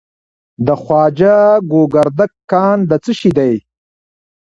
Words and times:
د 0.65 0.67
خواجه 0.81 1.35
ګوګردک 1.71 2.31
کان 2.51 2.77
د 2.89 2.91
څه 3.03 3.11
شي 3.19 3.31
دی؟ 3.37 3.53